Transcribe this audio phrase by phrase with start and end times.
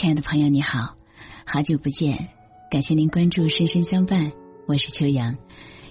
[0.00, 0.94] 亲爱的朋友，你好，
[1.44, 2.28] 好久不见，
[2.70, 4.30] 感谢您关注深深相伴，
[4.68, 5.36] 我是秋阳。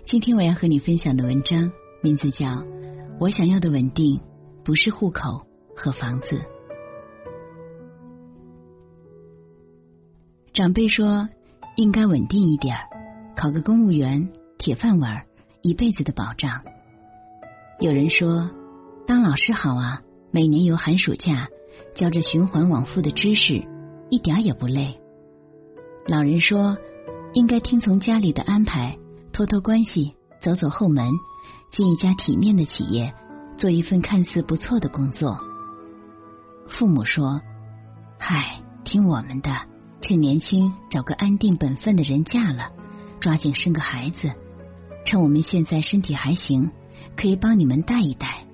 [0.05, 2.45] 今天我要和你分享的文章名字叫
[3.19, 4.21] 《我想要的稳定
[4.63, 6.37] 不是户口和房子》。
[10.53, 11.27] 长辈说
[11.75, 12.87] 应该稳定一点儿
[13.35, 15.25] 考个公务员，铁饭碗，
[15.61, 16.63] 一辈子的保障。
[17.81, 18.49] 有人说
[19.05, 20.01] 当老师好啊，
[20.31, 21.49] 每年有寒暑假，
[21.93, 23.67] 教着循环往复的知识。
[24.09, 24.99] 一点也不累。
[26.07, 26.77] 老人说，
[27.33, 28.97] 应该听从家里的安排，
[29.33, 31.11] 托托关系，走走后门，
[31.71, 33.13] 进一家体面的企业，
[33.57, 35.37] 做一份看似不错的工作。
[36.67, 37.41] 父母说，
[38.17, 39.51] 嗨，听我们的，
[40.01, 42.71] 趁年轻找个安定本分的人嫁了，
[43.19, 44.31] 抓紧生个孩子，
[45.05, 46.71] 趁我们现在身体还行，
[47.17, 48.45] 可以帮你们带一带。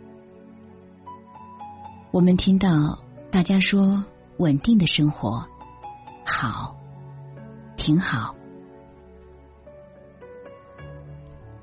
[2.12, 2.98] 我们听到
[3.32, 4.04] 大家说。
[4.44, 5.48] 稳定的生活，
[6.26, 6.76] 好，
[7.78, 8.36] 挺好。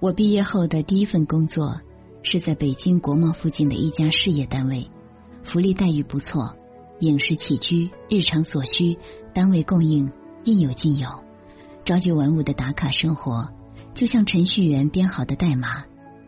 [0.01, 1.79] 我毕业后的第一份工作
[2.23, 4.91] 是在北京国贸附近的一家事业单位，
[5.45, 6.57] 福利待遇不错，
[7.01, 8.97] 饮食起居、日常所需，
[9.35, 10.11] 单位供应
[10.45, 11.07] 应有尽有。
[11.85, 13.47] 朝九晚五的打卡生活，
[13.95, 15.85] 就像程序员编好的代码，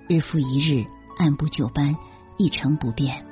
[0.07, 0.85] 日复一日，
[1.17, 1.97] 按部就班，
[2.37, 3.25] 一成不变。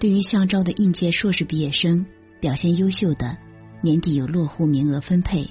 [0.00, 2.06] 对于校招的应届硕士毕业生，
[2.40, 3.36] 表现优秀的，
[3.82, 5.46] 年底有落户名额分配。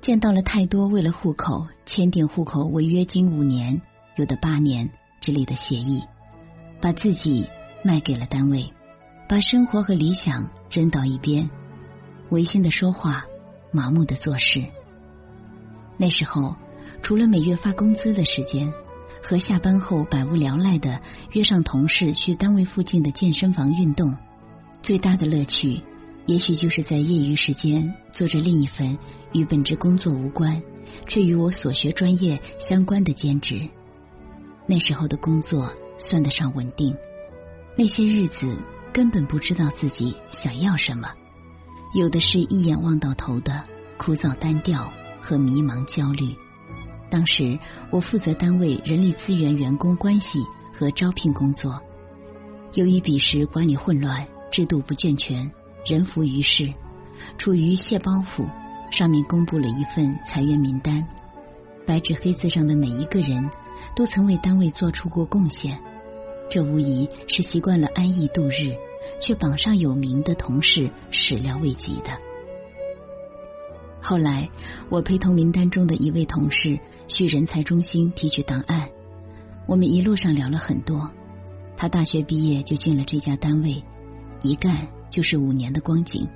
[0.00, 3.82] 见到了太多为了户口签订户口违约金五年，
[4.14, 4.88] 有的八年
[5.20, 6.04] 之类的协议，
[6.80, 7.48] 把自己
[7.82, 8.72] 卖给了单位，
[9.28, 11.50] 把生活和理想扔到一边，
[12.30, 13.24] 违心的说话，
[13.72, 14.64] 麻木的做事。
[15.96, 16.54] 那时候，
[17.02, 18.72] 除了每月发工资的时间。
[19.22, 21.00] 和下班后百无聊赖的
[21.32, 24.16] 约上同事去单位附近的健身房运动，
[24.82, 25.80] 最大的乐趣
[26.26, 28.98] 也许就是在业余时间做着另一份
[29.32, 30.60] 与本职工作无关
[31.06, 33.68] 却与我所学专业相关的兼职。
[34.66, 36.94] 那时候的工作算得上稳定，
[37.76, 38.56] 那些日子
[38.92, 41.08] 根本不知道自己想要什么，
[41.94, 43.64] 有的是一眼望到头的
[43.96, 46.34] 枯燥单调和迷茫焦虑。
[47.12, 47.58] 当时
[47.90, 50.38] 我负责单位人力资源员工关系
[50.72, 51.78] 和招聘工作，
[52.72, 55.52] 由于彼时管理混乱，制度不健全，
[55.84, 56.72] 人浮于事，
[57.36, 58.48] 处于卸包袱，
[58.90, 61.06] 上面公布了一份裁员名单，
[61.86, 63.46] 白纸黑字上的每一个人
[63.94, 65.78] 都曾为单位做出过贡献，
[66.48, 68.74] 这无疑是习惯了安逸度日
[69.20, 72.31] 却榜上有名的同事始料未及的。
[74.02, 74.50] 后来，
[74.90, 78.88] 我陪同名单中的一位同事去人才中心提取档案。
[79.68, 81.08] 我们一路上聊了很多。
[81.76, 83.82] 他大学毕业就进了这家单位，
[84.42, 86.28] 一干就是五年的光景。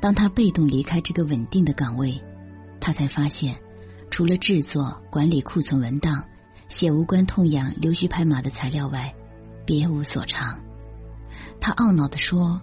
[0.00, 2.18] 当他被动离开这个稳定的岗位，
[2.80, 3.56] 他才发现，
[4.10, 6.24] 除了制作、管理库存文档、
[6.68, 9.14] 写无关痛痒、溜须拍马的材料外，
[9.66, 10.58] 别无所长。
[11.60, 12.62] 他懊恼的说：“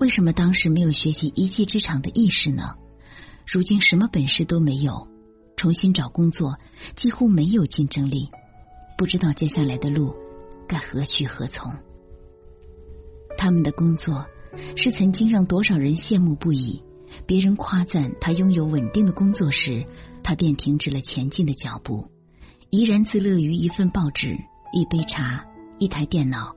[0.00, 2.74] 为什么当时没有学习一技之长的意识呢？”
[3.46, 5.06] 如今什么本事都没有，
[5.56, 6.56] 重新找工作
[6.96, 8.30] 几乎没有竞争力，
[8.96, 10.14] 不知道接下来的路
[10.66, 11.72] 该何去何从。
[13.36, 14.26] 他们的工作
[14.76, 16.82] 是曾经让多少人羡慕不已，
[17.26, 19.84] 别人夸赞他拥有稳定的工作时，
[20.22, 22.08] 他便停止了前进的脚步，
[22.70, 24.38] 怡然自乐于一份报纸、
[24.72, 25.44] 一杯茶、
[25.78, 26.54] 一台电脑，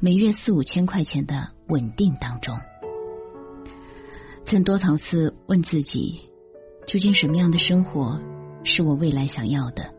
[0.00, 2.58] 每月四五千块钱的稳定当中。
[4.46, 6.29] 曾多少次问自己。
[6.90, 8.20] 究竟什么样的生活
[8.64, 9.94] 是我未来想要的？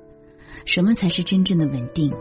[0.65, 2.13] 什么才是真正的稳定？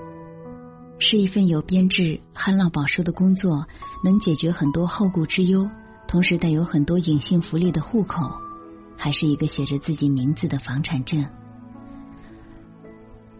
[1.00, 3.66] 是一份有编制、旱涝保收的工作，
[4.04, 5.68] 能解决很多后顾之忧，
[6.06, 8.30] 同时带有很多隐性福利的户口，
[8.96, 11.26] 还是一个写着自己名字的房产证？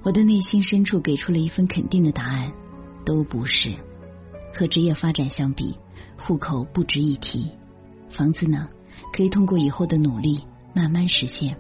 [0.03, 2.51] 我的内心深处给出了一份肯定的答案：
[3.05, 3.73] 都不是。
[4.53, 5.77] 和职业发展相比，
[6.19, 7.53] 户口不值一提，
[8.11, 8.69] 房子呢，
[9.13, 10.41] 可以通过以后的努力。
[10.73, 11.57] 慢慢实现，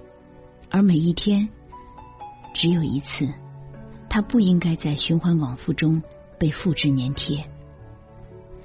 [0.70, 1.48] 而每一天
[2.54, 3.28] 只有一次，
[4.08, 6.02] 它不应该在循环往复中
[6.38, 7.44] 被复制粘贴。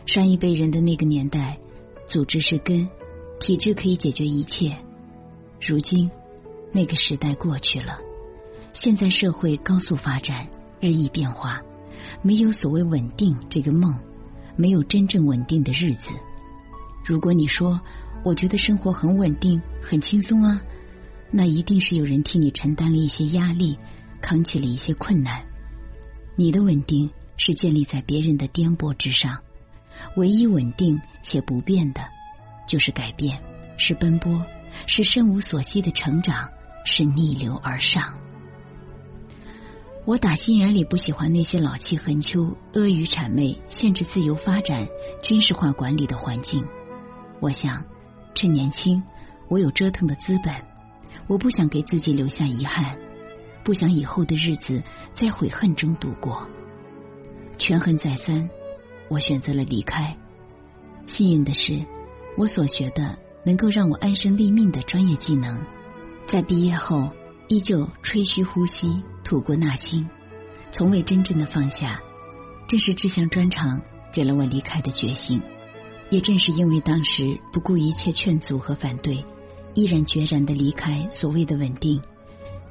[0.06, 1.58] 上一辈人的那个年代，
[2.08, 2.88] 组织是根，
[3.40, 4.78] 体制可以解决一切。
[5.60, 6.10] 如今，
[6.72, 7.98] 那个时代过去了，
[8.74, 10.48] 现在社会高速发展，
[10.80, 11.60] 日益变化，
[12.22, 13.98] 没有所谓稳定这个梦，
[14.56, 16.12] 没有真正稳定的日子。
[17.04, 17.82] 如果你说，
[18.26, 20.60] 我觉得生活很稳定，很轻松啊。
[21.30, 23.78] 那一定是有人替你承担了一些压力，
[24.20, 25.44] 扛起了一些困难。
[26.36, 29.38] 你的稳定是建立在别人的颠簸之上，
[30.16, 32.02] 唯一稳定且不变的，
[32.68, 33.40] 就是改变，
[33.78, 34.44] 是奔波，
[34.88, 36.50] 是身无所惜的成长，
[36.84, 38.12] 是逆流而上。
[40.04, 44.88] 我打心眼里不喜欢那些老气横秋、阿谀谄媚、限制自由发展、
[45.22, 46.66] 军事化管理的环境。
[47.40, 47.84] 我想，
[48.36, 49.02] 趁年轻，
[49.48, 50.54] 我有折腾的资本，
[51.26, 52.96] 我不想给自己留下遗憾，
[53.64, 54.84] 不想以后的日子
[55.16, 56.48] 在悔恨中度过。
[57.58, 58.48] 权衡再三，
[59.10, 60.16] 我选择了离开。
[61.08, 61.84] 幸运的是，
[62.38, 65.60] 我所学的能够让我安身立命的专业技能，
[66.28, 67.10] 在毕业后。
[67.48, 70.10] 依旧吹嘘呼吸，吐故纳新，
[70.72, 72.02] 从未真正的放下。
[72.68, 73.80] 正是这项专长
[74.12, 75.40] 给了我离开的决心。
[76.10, 79.26] 也正是因为当时不顾一切劝阻和反对，
[79.74, 82.02] 毅然决然的离开所谓的稳定，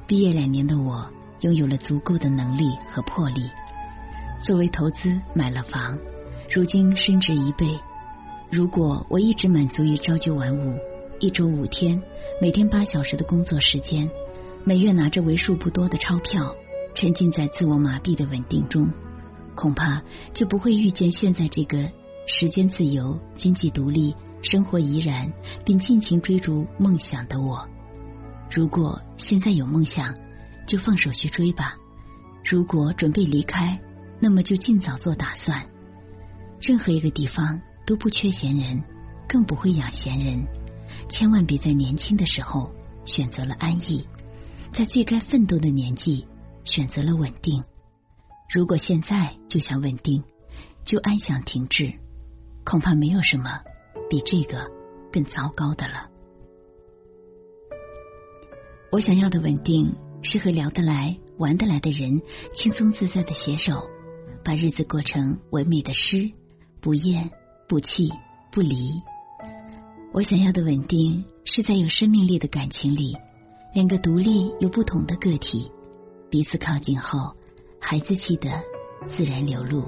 [0.07, 1.09] 毕业两年的我
[1.41, 3.43] 拥有了足够的能力和魄力，
[4.43, 5.97] 作为投资买了房，
[6.49, 7.67] 如今升值一倍。
[8.51, 10.79] 如果我一直满足于朝九晚五，
[11.19, 12.01] 一周五天，
[12.41, 14.09] 每天八小时的工作时间。
[14.63, 16.55] 每月拿着为数不多的钞票，
[16.95, 18.91] 沉浸在自我麻痹的稳定中，
[19.55, 20.01] 恐怕
[20.33, 21.91] 就不会遇见现在这个
[22.27, 25.31] 时间自由、经济独立、生活怡然，
[25.63, 27.67] 并尽情追逐梦想的我。
[28.53, 30.15] 如果现在有梦想，
[30.67, 31.77] 就放手去追吧；
[32.43, 33.79] 如果准备离开，
[34.19, 35.63] 那么就尽早做打算。
[36.59, 38.81] 任何一个地方都不缺闲人，
[39.27, 40.45] 更不会养闲人。
[41.09, 42.71] 千万别在年轻的时候
[43.05, 44.07] 选择了安逸。
[44.73, 46.25] 在最该奋斗的年纪，
[46.63, 47.63] 选择了稳定。
[48.53, 50.23] 如果现在就想稳定，
[50.83, 51.93] 就安享停滞，
[52.65, 53.61] 恐怕没有什么
[54.09, 54.69] 比这个
[55.13, 56.09] 更糟糕的了。
[58.91, 62.21] 我想要的稳定，是和聊得来、玩得来的人
[62.55, 63.87] 轻松自在的携手，
[64.43, 66.31] 把日子过成唯美的诗，
[66.81, 67.29] 不厌、
[67.67, 68.09] 不弃、
[68.51, 68.91] 不离。
[70.11, 73.15] 我想要的稳定，是在有生命力的感情里。
[73.73, 75.69] 两个独立又不同的个体，
[76.29, 77.35] 彼此靠近后，
[77.79, 78.49] 孩子气的
[79.15, 79.83] 自然流露。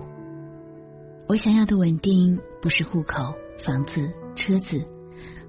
[1.27, 4.87] 我想要的稳定，不是户口、房子、车子，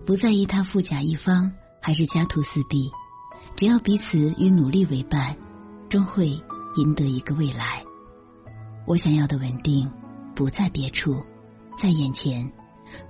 [0.04, 2.90] 不在意他富甲一方还是家徒四壁，
[3.54, 5.36] 只要彼此与努力为伴，
[5.88, 6.30] 终会
[6.76, 7.84] 赢得一个未来。
[8.88, 9.88] 我想要的稳定，
[10.34, 11.22] 不在别处，
[11.80, 12.50] 在眼前，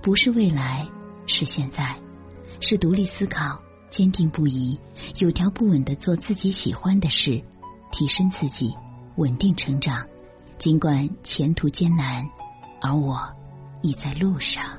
[0.03, 0.87] 不是未来，
[1.25, 1.97] 是现在，
[2.61, 3.59] 是独立思考。
[3.89, 4.79] 坚定不移、
[5.17, 7.41] 有条不紊的做自己喜欢的事，
[7.91, 8.71] 提升自己，
[9.15, 10.05] 稳定成长。
[10.59, 12.29] 尽管前途艰难，
[12.81, 13.33] 而我
[13.81, 14.77] 已在路上。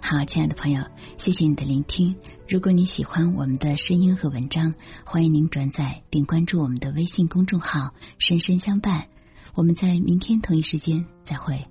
[0.00, 0.84] 好，亲爱的朋友，
[1.16, 2.14] 谢谢你的聆听。
[2.46, 4.74] 如果你喜欢我们的声音和文章，
[5.04, 9.06] 欢迎您转载并关注我们的微信公众号“深深相伴”。
[9.54, 11.64] 我们在明天同一时间再会。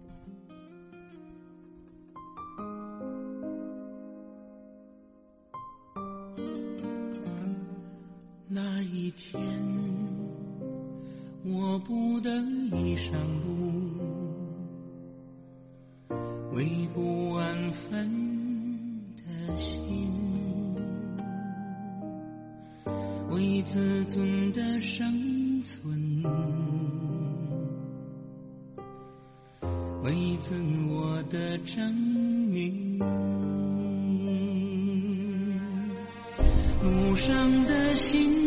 [16.55, 20.07] 为不安分的心
[23.31, 26.21] 为自尊的生存
[30.03, 30.54] 为自
[30.92, 32.99] 我的证明
[36.83, 38.43] 路上的心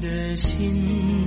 [0.00, 1.26] 的心，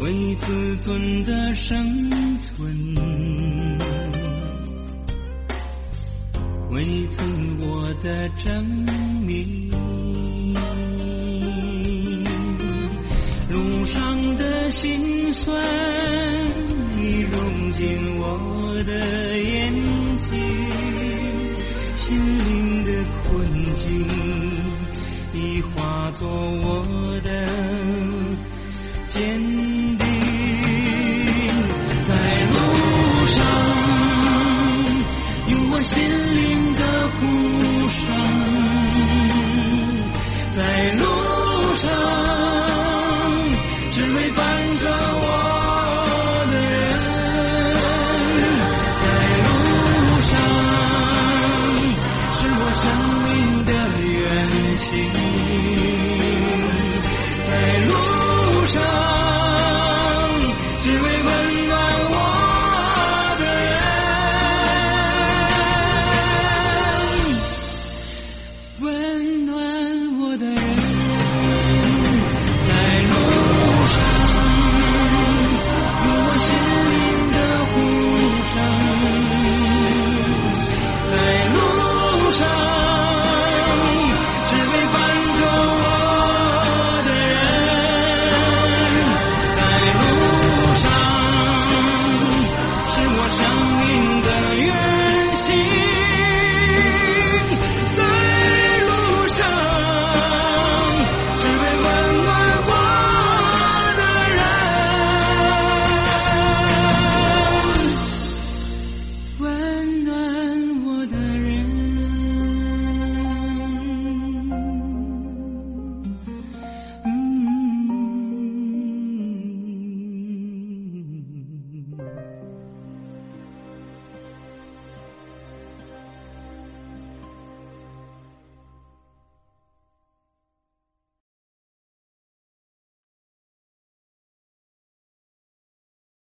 [0.00, 2.94] 为自尊的生存，
[6.70, 7.22] 为自
[7.60, 8.64] 我的证
[9.26, 9.70] 明。
[13.50, 15.62] 路上的辛酸
[16.96, 19.21] 已融进我的
[26.18, 27.61] 做我的